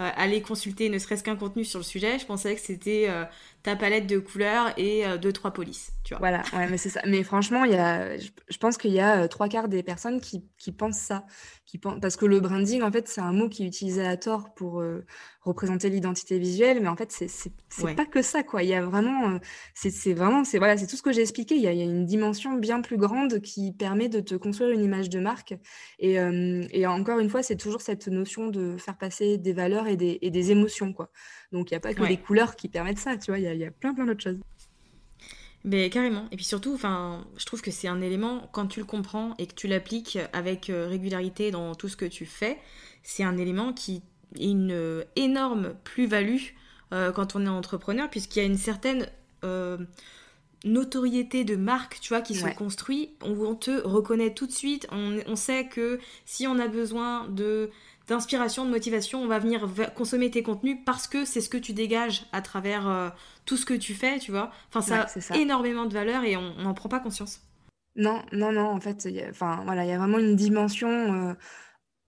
[0.00, 3.24] euh, aller consulter ne serait-ce qu'un contenu sur le sujet, je pensais que c'était euh,
[3.62, 6.18] ta palette de couleurs et euh, deux trois polices, tu vois.
[6.18, 7.02] Voilà, ouais, mais c'est ça.
[7.06, 10.72] Mais franchement, y a, je, pense qu'il y a trois quarts des personnes qui, qui
[10.72, 11.26] pensent ça,
[11.66, 14.16] qui pensent, parce que le branding, en fait, c'est un mot qui est utilisé à
[14.16, 14.82] tort pour
[15.42, 17.52] représenter l'identité visuelle, mais en fait, c'est c'est
[17.94, 18.62] pas que ça, quoi.
[18.62, 19.38] Il y a vraiment,
[19.74, 21.56] c'est vraiment, c'est voilà, c'est tout ce que j'ai expliqué.
[21.56, 24.34] Il y, a, il y, a, une dimension bien plus grande qui permet de te
[24.36, 25.54] construire une image de marque.
[25.98, 26.14] Et,
[26.70, 30.18] et encore une fois, c'est toujours cette notion de faire passer des valeurs et des,
[30.22, 31.10] et des émotions, quoi.
[31.52, 33.38] Donc, il n'y a pas que les couleurs qui permettent ça, tu vois.
[33.38, 34.40] Il y a, y a plein, plein d'autres choses.
[35.64, 36.26] Mais carrément.
[36.32, 39.46] Et puis surtout, enfin, je trouve que c'est un élément, quand tu le comprends et
[39.46, 42.58] que tu l'appliques avec régularité dans tout ce que tu fais,
[43.04, 44.02] c'est un élément qui
[44.40, 46.40] une euh, énorme plus-value
[46.92, 49.06] euh, quand on est entrepreneur, puisqu'il y a une certaine
[49.44, 49.78] euh,
[50.64, 53.14] notoriété de marque, tu vois, qui se construit.
[53.22, 54.86] On, te reconnaît tout de suite.
[54.92, 57.70] On, sait que si on a besoin de
[58.12, 61.72] d'inspiration, de motivation, on va venir consommer tes contenus parce que c'est ce que tu
[61.72, 63.12] dégages à travers
[63.46, 64.50] tout ce que tu fais, tu vois.
[64.68, 67.40] Enfin, ça a énormément de valeur et on n'en prend pas conscience.
[67.96, 71.34] Non, non, non, en fait, enfin, voilà, il y a vraiment une dimension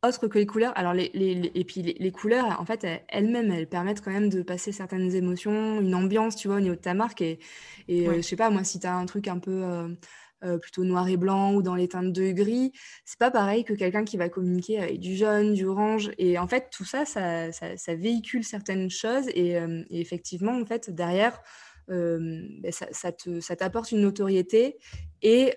[0.06, 0.72] autre que les couleurs.
[0.76, 4.42] Alors, les, les, et puis les, couleurs, en fait, elles-mêmes, elles, permettent quand même de
[4.42, 7.22] passer certaines émotions, une ambiance, tu vois, au niveau de ta marque.
[7.22, 7.38] Et,
[7.88, 9.88] et euh, je sais pas, moi, si tu as un truc un peu euh,
[10.44, 12.72] euh, plutôt noir et blanc ou dans les teintes de gris,
[13.04, 16.10] c'est pas pareil que quelqu'un qui va communiquer avec du jaune, du orange.
[16.18, 19.28] Et en fait, tout ça, ça, ça, véhicule certaines choses.
[19.28, 21.40] Et, et, effectivement, en fait, derrière,
[21.88, 24.78] ben, ça, ça t'apporte une notoriété
[25.22, 25.54] et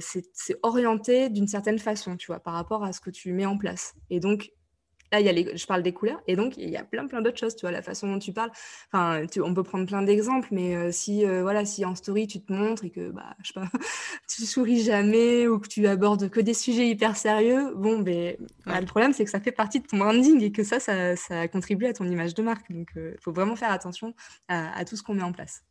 [0.00, 3.58] c'est orienté d'une certaine façon, tu vois, par rapport à ce que tu mets en
[3.58, 3.94] place.
[4.10, 4.50] Et donc,
[5.12, 7.06] Là, il y a les, je parle des couleurs, et donc il y a plein,
[7.06, 8.50] plein d'autres choses, tu vois, la façon dont tu parles.
[8.92, 12.84] Enfin, on peut prendre plein d'exemples, mais si, voilà, si en story tu te montres
[12.84, 13.68] et que, bah, je sais pas,
[14.28, 18.80] tu souris jamais ou que tu abordes que des sujets hyper sérieux, bon, ben, bah,
[18.80, 21.48] le problème, c'est que ça fait partie de ton branding et que ça, ça, ça
[21.48, 22.70] contribue à ton image de marque.
[22.72, 24.14] Donc, il faut vraiment faire attention
[24.48, 25.62] à tout ce qu'on met en place.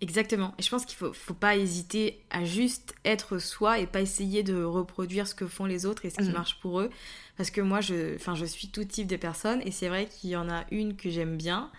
[0.00, 0.54] Exactement.
[0.58, 4.42] Et je pense qu'il faut, faut pas hésiter à juste être soi et pas essayer
[4.42, 6.32] de reproduire ce que font les autres et ce qui mm.
[6.32, 6.90] marche pour eux.
[7.36, 10.36] Parce que moi, je, je suis tout type de personne et c'est vrai qu'il y
[10.36, 11.70] en a une que j'aime bien.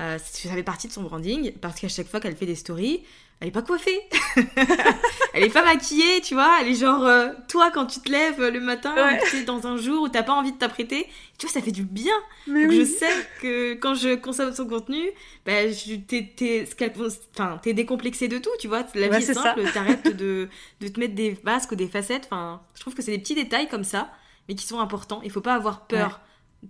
[0.00, 3.04] Euh, ça fait partie de son branding parce qu'à chaque fois qu'elle fait des stories,
[3.40, 4.00] elle est pas coiffée,
[5.34, 8.42] elle est pas maquillée, tu vois, elle est genre euh, toi quand tu te lèves
[8.42, 8.94] le matin,
[9.30, 11.06] tu es dans un jour où t'as pas envie de t'apprêter,
[11.38, 12.14] tu vois ça fait du bien.
[12.46, 15.00] Donc je sais que quand je consomme son contenu,
[15.46, 15.72] ben
[16.08, 20.48] t'es t'es décomplexé de tout, tu vois, la vie est simple, t'arrêtes de
[20.80, 23.36] de te mettre des masques ou des facettes, enfin je trouve que c'est des petits
[23.36, 24.10] détails comme ça
[24.48, 25.20] mais qui sont importants.
[25.24, 26.20] Il faut pas avoir peur.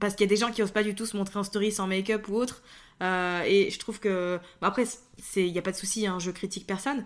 [0.00, 1.70] Parce qu'il y a des gens qui osent pas du tout se montrer en story
[1.70, 2.62] sans make-up ou autre.
[3.02, 4.38] Euh, et je trouve que.
[4.62, 4.84] après,
[5.36, 7.04] il n'y a pas de souci, hein, je critique personne.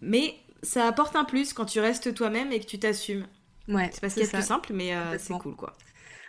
[0.00, 3.26] Mais ça apporte un plus quand tu restes toi-même et que tu t'assumes.
[3.68, 5.72] Ouais, c'est parce qu'il y a plus simple, mais euh, c'est cool, quoi.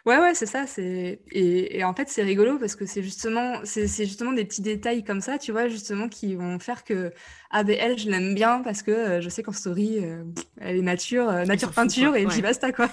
[0.05, 0.65] Ouais, ouais, c'est ça.
[0.65, 4.61] C'est et, et, en fait, c'est rigolo parce que c'est justement, c'est justement des petits
[4.61, 7.11] détails comme ça, tu vois, justement, qui vont faire que
[7.51, 10.23] ah ben elle, je l'aime bien parce que euh, je sais qu'en story, euh,
[10.61, 12.89] elle est nature, nature peinture et puis basta quoi.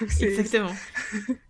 [0.20, 0.74] Exactement.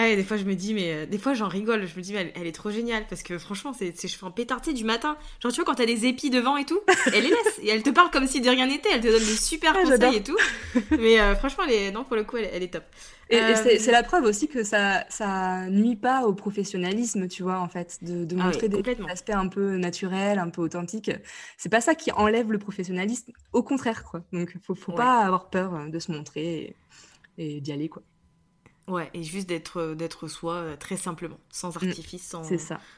[0.00, 1.84] Ah, des fois, je me dis, mais euh, des fois, j'en rigole.
[1.88, 4.72] Je me dis, mais elle, est trop géniale parce que franchement, c'est cheveux en pétarté
[4.72, 5.16] du matin.
[5.42, 7.82] Genre, tu vois, quand t'as des épis devant et tout, elle les laisse et elle
[7.82, 8.90] te parle comme si de rien n'était.
[8.94, 10.36] Elle te donne des super ah, conseils et tout.
[11.00, 11.90] Mais euh, franchement, elle est...
[11.90, 12.84] non, pour le coup, elle, est top.
[13.28, 17.58] Et, euh, c'est la preuve aussi que ça, ça nuit pas au professionnalisme, tu vois,
[17.58, 18.80] en fait, de, de ah montrer des
[19.10, 21.10] aspects un peu naturels, un peu authentiques.
[21.56, 24.22] C'est pas ça qui enlève le professionnalisme, au contraire, quoi.
[24.32, 26.76] Donc, faut, faut pas avoir peur de se montrer
[27.36, 28.04] et, et d'y aller, quoi.
[28.88, 32.42] Ouais, et juste d'être euh, d'être soi euh, très simplement, sans mm, artifice, sans,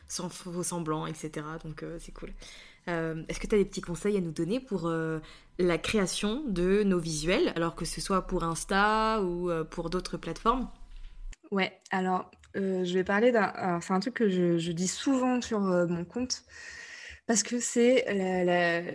[0.07, 1.47] sans faux semblant, etc.
[1.65, 2.31] Donc euh, c'est cool.
[2.87, 4.91] Est-ce que tu as des petits conseils à nous donner pour
[5.61, 10.69] la création de nos visuels, alors que ce soit pour Insta ou pour d'autres plateformes?
[11.53, 13.79] Ouais, alors je vais parler d'un...
[13.81, 16.43] C'est un truc que je, je dis souvent sur mon compte,
[17.29, 18.07] parce que c'est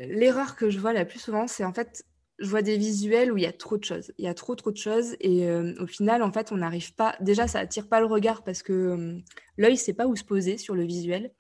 [0.10, 2.04] l'erreur que je vois la plus souvent, c'est en fait
[2.38, 4.12] je vois des visuels où il y a trop de choses.
[4.18, 5.16] Il y a trop, trop de choses.
[5.22, 7.16] Et euh, au final, en fait, on n'arrive pas.
[7.22, 9.18] Déjà, ça attire pas le regard parce que euh,
[9.58, 11.32] l'œil ne sait pas où se poser sur le visuel.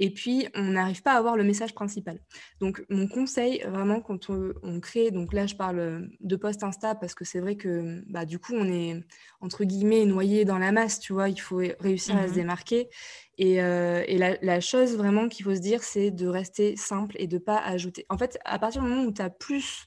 [0.00, 2.18] Et puis, on n'arrive pas à avoir le message principal.
[2.58, 7.14] Donc, mon conseil, vraiment, quand on, crée, donc là, je parle de post Insta parce
[7.14, 9.04] que c'est vrai que bah, du coup, on est,
[9.40, 11.28] entre guillemets, noyé dans la masse, tu vois.
[11.28, 12.88] Il faut réussir à se mmh démarquer.
[13.38, 17.14] Et, euh, et la, la, chose vraiment qu'il faut se dire, c'est de rester simple
[17.18, 18.04] et de pas ajouter.
[18.08, 19.86] En fait, à partir du moment où tu as plus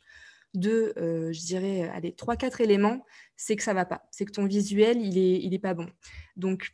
[0.53, 4.07] de, euh, je dirais, allez, 3-4 éléments, c'est que ça va pas.
[4.11, 5.87] C'est que ton visuel, il est, il est pas bon.
[6.35, 6.73] Donc,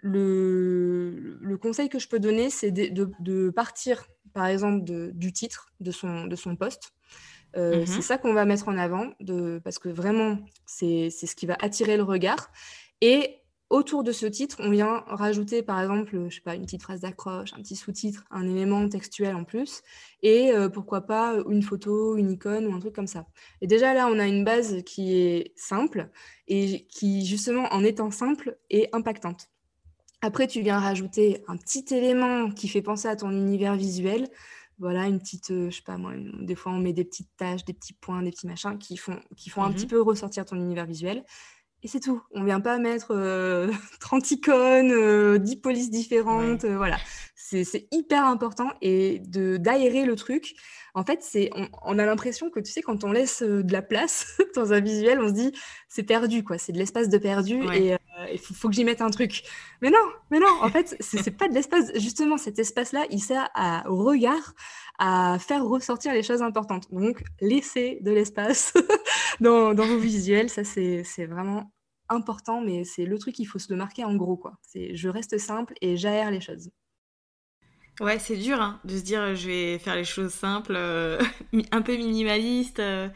[0.00, 5.32] le, le conseil que je peux donner, c'est de, de, partir, par exemple, de, du
[5.32, 6.92] titre de son, de son poste.
[7.56, 11.34] Euh, mmh c'est ça qu'on va mettre en avant, de, parce que vraiment, c'est ce
[11.34, 12.50] qui va attirer le regard.
[13.00, 13.38] Et
[13.70, 17.00] autour de ce titre, on vient rajouter par exemple, je sais pas, une petite phrase
[17.00, 19.82] d'accroche, un petit sous-titre, un élément textuel en plus,
[20.22, 23.26] et euh, pourquoi pas une photo, une icône ou un truc comme ça.
[23.60, 26.10] Et déjà là, on a une base qui est simple
[26.48, 29.48] et qui justement, en étant simple, est impactante.
[30.22, 34.28] Après, tu viens rajouter un petit élément qui fait penser à ton univers visuel.
[34.78, 37.64] Voilà, une petite, euh, je sais pas moi, des fois on met des petites taches,
[37.64, 40.44] des petits points, des petits machins qui font, qui font un petit mmh peu ressortir
[40.44, 41.24] ton univers visuel.
[41.82, 42.22] Et c'est tout.
[42.32, 43.70] On vient pas mettre 30 euh,
[44.30, 46.64] icônes, 10 euh, polices différentes.
[46.64, 46.98] Euh, voilà.
[47.34, 50.56] C'est hyper important et d'aérer le truc.
[50.94, 51.50] En fait, c'est
[51.84, 55.20] on, a l'impression que, tu sais, quand on laisse de la place dans un visuel,
[55.20, 55.52] on se dit
[55.88, 56.58] c'est perdu, quoi.
[56.58, 57.94] C'est de l'espace de perdu et
[58.32, 59.42] il faut, que j'y mette un truc.
[59.82, 59.98] Mais non,
[60.30, 61.90] mais non, en fait, c'est pas de l'espace.
[61.94, 64.54] Justement, cet espace-là, il sert à, au regard
[64.98, 66.90] à faire ressortir les choses importantes.
[66.92, 68.72] Donc, laissez de l'espace
[69.40, 70.48] dans, vos visuels.
[70.48, 71.72] Ça, c'est vraiment
[72.08, 74.54] important, mais c'est le truc qu'il faut se le marquer en gros, quoi.
[74.62, 76.70] C'est je reste simple et j'aère les choses.
[78.00, 81.18] Ouais, c'est dur hein, de se dire je vais faire les choses simples, euh,
[81.72, 82.78] un peu minimaliste.
[82.78, 83.08] Euh.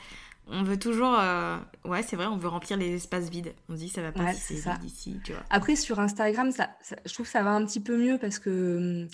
[0.51, 3.55] On veut toujours, euh, ouais, c'est vrai, on veut remplir les espaces vides.
[3.69, 5.43] On se dit ça va pas si c'est vide ici, tu vois.
[5.51, 6.71] Après sur Instagram, ça,
[7.07, 9.09] je trouve que ça va un petit peu mieux parce que hum,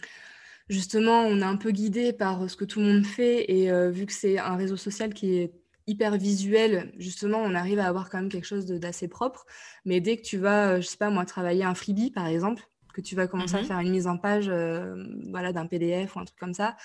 [0.68, 4.06] justement, on est un peu guidé par ce que tout le monde fait et vu
[4.06, 5.52] que c'est un réseau social qui est
[5.86, 9.46] hyper visuel, justement, on arrive à avoir quand même quelque chose d'assez propre.
[9.84, 12.62] Mais dès que tu vas, euh, je sais pas moi, travailler un freebie, par exemple,
[12.92, 14.96] que tu vas commencer à mmh faire une mise en page euh,
[15.30, 16.76] voilà, d'un PDF ou un truc comme ça,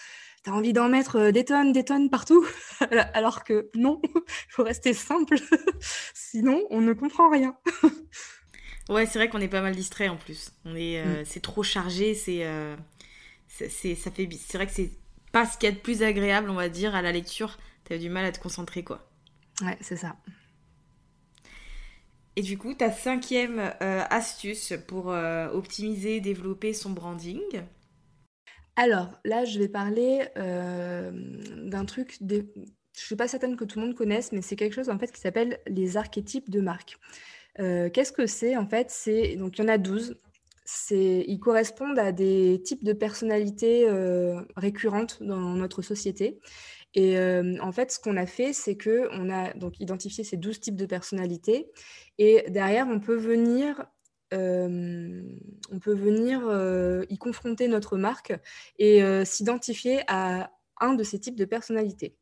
[0.44, 2.46] tu as envie d'en mettre euh, des tonnes, des tonnes partout?
[3.14, 5.36] Alors que non, il faut rester simple.
[6.14, 7.56] Sinon, on ne comprend rien.
[8.90, 10.52] ouais, c'est vrai qu'on est pas mal distrait en plus.
[10.66, 11.26] On est, mmh.
[11.26, 12.46] C'est trop chargé, c'est...
[13.48, 14.92] c'est ça fait c'est vrai que c'est
[15.32, 17.58] pas ce qu'il y a de plus agréable on va dire à la lecture
[17.92, 19.06] t'as du mal à te concentrer, quoi.
[19.62, 20.16] Ouais, c'est ça.
[22.36, 27.42] Et du coup, ta cinquième euh, astuce pour euh, optimiser, développer son branding
[28.76, 31.12] Alors, là, je vais parler euh,
[31.66, 32.42] d'un truc, je ne
[32.94, 35.20] suis pas certaine que tout le monde connaisse, mais c'est quelque chose en fait qui
[35.20, 36.98] s'appelle les archétypes de marque.
[37.58, 38.90] Qu'est-ce que c'est en fait?
[38.90, 40.18] C'est donc il y en a 12.
[40.90, 43.88] Ils correspondent à des types de personnalités
[44.56, 46.40] récurrentes dans notre société.
[46.94, 50.76] Et en fait, ce qu'on a fait, c'est qu'on a donc identifié ces 12 types
[50.76, 51.72] de personnalités.
[52.18, 53.86] Et derrière, on peut venir,
[54.32, 56.42] on peut venir
[57.10, 58.34] y confronter notre marque
[58.80, 62.16] et s'identifier à un de ces types de personnalités.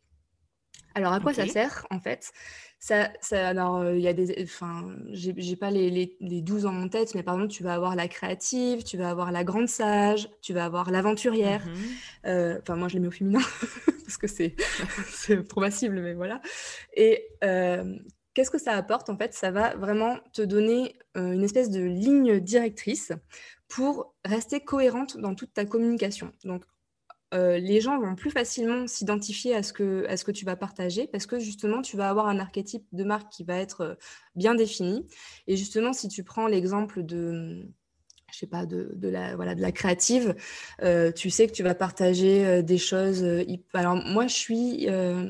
[0.95, 2.31] Alors, à quoi ça sert, en fait?
[2.79, 6.87] Ça, ça, alors, il y a des, enfin, j'ai pas les, les, les 12 en
[6.89, 10.29] tête, mais par exemple, tu vas avoir la créative, tu vas avoir la grande sage,
[10.41, 11.65] tu vas avoir l'aventurière.
[11.65, 13.39] Mmh enfin, moi, je les mets au féminin
[14.05, 14.55] parce que c'est
[15.47, 16.41] trop massible, mais voilà.
[16.95, 17.27] Et
[18.33, 22.39] qu'est-ce que ça apporte En fait, ça va vraiment te donner une espèce de ligne
[22.39, 23.11] directrice
[23.67, 26.31] pour rester cohérente dans toute ta communication.
[26.43, 26.63] Donc,
[27.33, 30.55] euh, les gens vont plus facilement s'identifier à, ce que, à ce que tu vas
[30.55, 33.95] partager parce que justement, tu vas avoir un archétype de marque qui va être euh,
[34.35, 35.05] bien défini.
[35.45, 37.69] Et justement, si tu prends l'exemple de
[38.31, 40.35] je sais pas, de, la, voilà, de la créative,
[40.83, 43.25] euh, tu sais que tu vas partager des choses.
[43.73, 44.87] alors moi, je suis,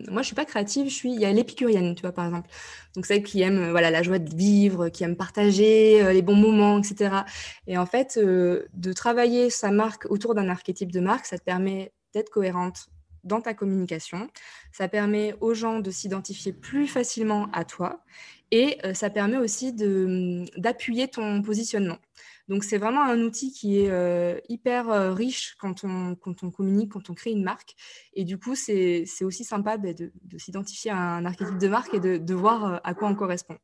[0.09, 0.89] moi, je suis pas créative.
[0.89, 2.49] Je suis, il y a l'épicurienne, tu vois, par exemple.
[2.95, 6.79] Donc celle qui aime, voilà, la joie de vivre, qui aime partager les bons moments,
[6.79, 7.23] etc.
[7.67, 11.91] Et en fait, de travailler sa marque autour d'un archétype de marque, ça te permet
[12.13, 12.89] d'être cohérente
[13.23, 14.29] dans ta communication.
[14.71, 18.03] Ça permet aux gens de s'identifier plus facilement à toi
[18.51, 21.97] et euh, ça permet aussi d'appuyer ton positionnement.
[22.49, 26.49] Donc c'est vraiment un outil qui est euh, hyper euh, riche quand on, quand on
[26.49, 27.75] communique, quand on crée une marque.
[28.15, 31.99] Et du coup, c'est aussi sympa bah, de, s'identifier à un archétype de marque et
[31.99, 33.57] de, de, voir à quoi on correspond.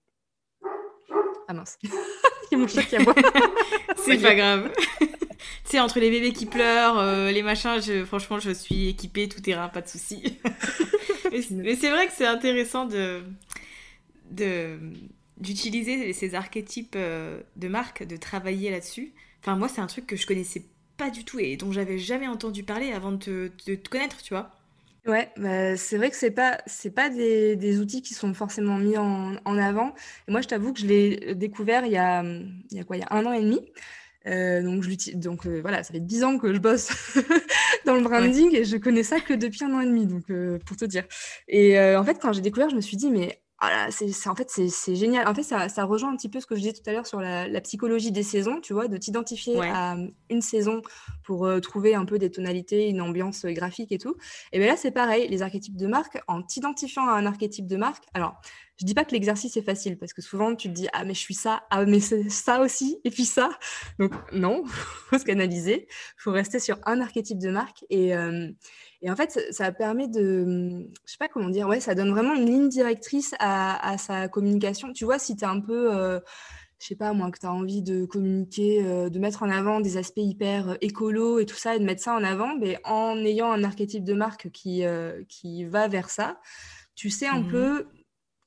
[1.47, 1.89] Ah mince, il
[2.51, 3.15] y a mon chat qui aboie.
[3.97, 4.71] c'est pas grave.
[4.99, 5.07] tu
[5.63, 9.41] sais, entre les bébés qui pleurent, euh, les machins, je, franchement, je suis équipée, tout
[9.41, 10.39] terrain, pas de souci.
[11.31, 13.23] mais c'est vrai que c'est intéressant de,
[14.29, 14.77] de
[15.37, 19.13] d'utiliser ces archétypes euh, de marque, de travailler là-dessus.
[19.41, 20.63] Enfin, moi, c'est un truc que je connaissais
[20.97, 24.51] pas du tout et dont j'avais jamais entendu parler avant de te, connaître, tu vois.
[25.05, 28.77] Ouais, bah, c'est vrai que c'est pas c'est pas des, des, outils qui sont forcément
[28.77, 29.93] mis en, en avant.
[30.27, 32.97] Et moi, je t'avoue que je l'ai découvert il y a il y a quoi,
[32.97, 33.59] il y a un an et demi.
[34.27, 36.89] Euh, donc, je donc euh, voilà, ça fait 10 ans que je bosse
[37.85, 40.57] dans le branding et je connais ça que depuis un an et demi, donc euh,
[40.65, 41.03] pour te dire.
[41.47, 44.49] Et en fait, quand j'ai découvert, je me suis dit, mais voilà, c'est, en fait,
[44.49, 45.27] c'est, génial.
[45.27, 47.07] En fait, ça, ça, rejoint un petit peu ce que je disais tout à l'heure
[47.07, 49.95] sur la, la psychologie des saisons, tu vois, de t'identifier à
[50.29, 50.81] une saison
[51.23, 54.15] pour trouver un peu des tonalités, une ambiance graphique et tout.
[54.51, 57.77] Et bien là, c'est pareil, les archétypes de marque, en t'identifiant à un archétype de
[57.77, 58.39] marque, alors
[58.77, 61.13] je dis pas que l'exercice est facile parce que souvent tu te dis ah mais
[61.13, 63.49] je suis ça, ah mais c'est ça aussi et puis ça.
[63.99, 64.63] Donc non,
[65.09, 65.87] faut se canaliser,
[66.17, 68.49] faut rester sur un archétype de marque et, euh,
[69.05, 72.33] et en fait ça, permet de, je sais pas comment dire, ouais ça donne vraiment
[72.33, 74.91] une ligne directrice à, à sa communication.
[74.93, 76.19] Tu vois si tu es un peu euh,
[76.79, 79.79] je sais pas moi, que tu as envie de communiquer, euh, de mettre en avant
[79.79, 83.15] des aspects hyper écolo et tout ça, et de mettre ça en avant, mais en
[83.19, 84.83] ayant un archétype de marque qui,
[85.29, 86.39] qui va vers ça,
[86.95, 87.85] tu sais un mmh peu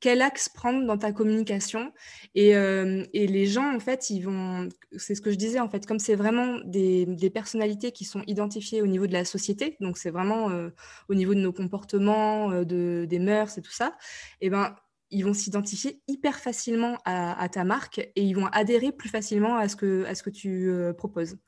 [0.01, 1.93] quel axe prendre dans ta communication.
[2.35, 4.69] Et, euh, et, les gens, en fait, ils vont.
[4.97, 8.23] C'est ce que je disais, en fait, comme c'est vraiment des, des, personnalités qui sont
[8.27, 10.71] identifiées au niveau de la société, donc c'est vraiment euh,
[11.09, 13.97] au niveau de nos comportements, euh, de, des mœurs et tout ça,
[14.41, 14.75] et eh ben.
[15.11, 19.67] Ils vont s'identifier hyper facilement à, ta marque et ils vont adhérer plus facilement à
[19.67, 21.39] ce que, à ce que tu proposes.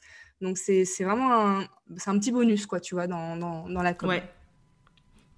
[0.41, 1.61] Donc, c'est vraiment un,
[2.07, 4.19] un petit bonus, quoi, tu vois, dans, dans, la com.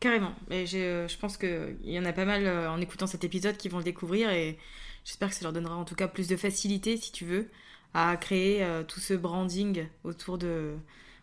[0.03, 0.33] Carrément.
[0.51, 3.57] Et euh, je pense qu'il y en a pas mal euh, en écoutant cet épisode
[3.57, 4.59] qui vont le découvrir et
[5.05, 7.49] j'espère que ça leur donnera en tout cas plus de facilité, si tu veux,
[7.95, 10.75] à créer euh, tout ce branding autour de,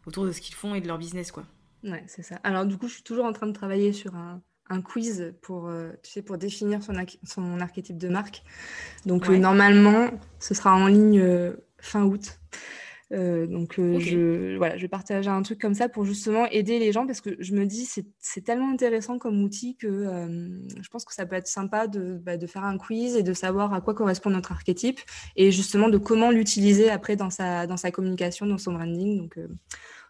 [0.06, 1.44] autour de ce qu'ils font et de leur business, quoi.
[1.84, 2.40] Ouais, c'est ça.
[2.46, 5.70] Alors du coup, je suis toujours en train de travailler sur un, un quiz pour,
[6.02, 6.94] tu sais, pour définir son,
[7.26, 8.44] son archétype de marque.
[9.06, 12.40] Donc normalement, ce sera en ligne fin août.
[13.12, 16.78] Euh, donc, euh, je, voilà, je vais partager un truc comme ça pour justement aider
[16.78, 20.90] les gens parce que je me dis c'est tellement intéressant comme outil que euh, je
[20.90, 23.74] pense que ça peut être sympa de, bah, de, faire un quiz et de savoir
[23.74, 25.00] à quoi correspond notre archétype
[25.36, 29.18] et justement de comment l'utiliser après dans sa, dans sa communication, dans son branding.
[29.18, 29.40] Donc,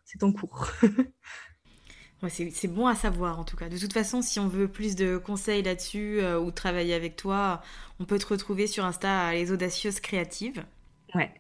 [0.04, 0.68] c'est en cours.
[2.24, 3.70] ouais, c'est bon à savoir en tout cas.
[3.70, 7.62] De toute façon, si on veut plus de conseils là-dessus ou travailler avec toi,
[8.00, 10.66] on peut te retrouver sur Insta Les Audacieuses Créatives.
[11.16, 11.32] Ouais.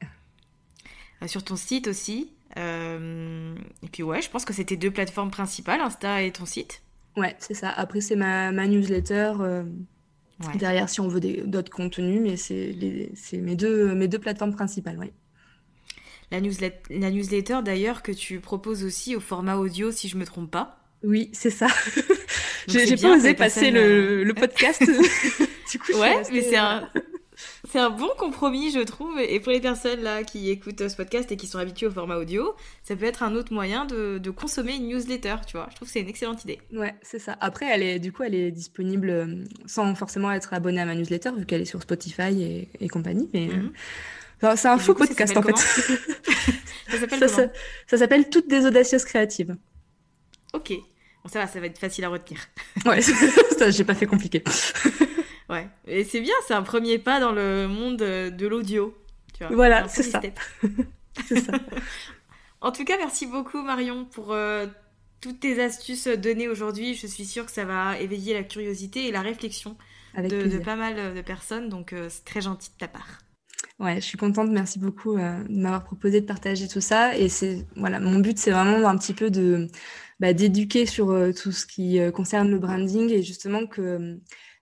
[1.22, 2.32] Euh, sur ton site aussi.
[2.58, 6.82] Euh, et puis ouais, je pense que c'était deux plateformes principales, Insta et ton site.
[7.18, 7.70] Ouais, c'est ça.
[7.70, 9.34] Après, c'est ma, ma, newsletter.
[9.40, 9.64] Euh,
[10.56, 15.12] derrière, si on veut d'autres contenus, mais c'est mes deux, mes deux plateformes principales, ouais.
[16.32, 20.26] La, newsletter, la newsletter d'ailleurs que tu proposes aussi au format audio, si je me
[20.26, 20.78] trompe pas.
[21.04, 21.68] Oui, c'est ça.
[22.68, 24.84] J'ai pas osé passer le, le, podcast.
[25.72, 26.88] du coup, ouais, mais c'est un,
[27.72, 29.20] c'est un bon compromis, je trouve.
[29.20, 32.18] Et pour les personnes là qui écoutent ce podcast et qui sont habituées au format
[32.18, 35.68] audio, ça peut être un autre moyen de, consommer une newsletter, tu vois.
[35.70, 36.60] Je trouve que c'est une excellente idée.
[36.74, 37.38] Ouais, c'est ça.
[37.42, 40.96] Après, elle est, du coup, elle est disponible euh, sans forcément être abonnée à ma
[40.96, 43.30] newsletter, vu qu'elle est sur Spotify et, compagnie.
[43.34, 44.56] Mais euh, mhm.
[44.56, 45.58] c'est un faux podcast en fait.
[46.90, 47.52] ça s'appelle
[47.88, 49.56] Ça s'appelle Toutes des audacieuses créatives.
[50.54, 50.74] Ok.
[51.28, 52.40] ça va, ça va être facile à retenir.
[52.86, 53.02] ouais,
[53.58, 54.44] ça, j'ai pas fait compliqué.
[55.50, 58.96] ouais, et c'est bien, c'est un premier pas dans le monde de l'audio.
[59.52, 60.22] Voilà, c'est ça.
[61.28, 61.54] c'est ça.
[62.62, 64.68] en tout cas, merci beaucoup Marion pour euh,
[65.22, 66.96] toutes tes astuces données aujourd'hui.
[66.96, 69.78] Je suis sûre que ça va éveiller la curiosité et la réflexion
[70.18, 73.20] de, pas mal de personnes, donc euh, c'est très gentil de ta part.
[73.80, 74.50] Ouais, je suis contente.
[74.50, 77.18] Merci beaucoup euh, de m'avoir proposé de partager tout ça.
[77.18, 79.68] Et c'est voilà, mon but, c'est vraiment un petit peu de
[80.20, 84.20] bah, d'éduquer sur tout ce qui concerne le branding et justement que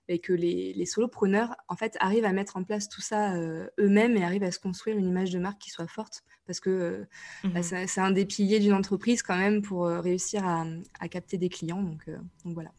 [0.07, 3.67] et que les, les solopreneurs en fait arrivent à mettre en place tout ça euh,
[3.79, 6.23] eux-mêmes et arrivent à se construire une image de marque qui soit forte.
[6.45, 7.05] Parce que euh,
[7.43, 10.65] bah, mmh c'est un des piliers d'une entreprise quand même pour euh, réussir à,
[10.99, 11.81] à, capter des clients.
[11.81, 12.09] Donc,
[12.45, 12.71] donc voilà.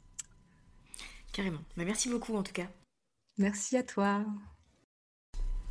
[1.32, 1.60] Carrément.
[1.76, 2.68] Bah, merci beaucoup en tout cas.
[3.36, 4.24] Merci à toi.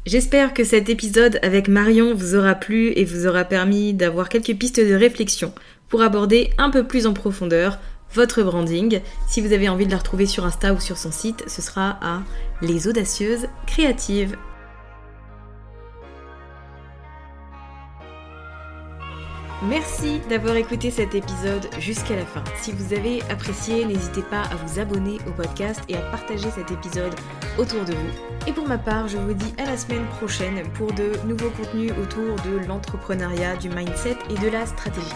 [0.05, 4.58] J'espère que cet épisode avec Marion vous aura plu et vous aura permis d'avoir quelques
[4.58, 5.53] pistes de réflexion
[5.89, 7.80] pour aborder un peu plus en profondeur
[8.14, 9.01] votre branding.
[9.28, 11.97] Si vous avez envie de la retrouver sur Insta ou sur son site, ce sera
[12.01, 12.22] à
[12.62, 14.38] Les Audacieuses Créatives.
[19.64, 22.43] Merci d'avoir écouté cet épisode jusqu'à la fin.
[22.62, 26.70] Si vous avez apprécié, n'hésitez pas à vous abonner au podcast et à partager cet
[26.70, 27.16] épisode
[27.58, 28.47] autour de vous.
[28.47, 31.91] Et pour ma part, je vous dis à la semaine prochaine pour de nouveaux contenus
[31.99, 35.16] autour de l'entrepreneuriat, du mindset et de la stratégie.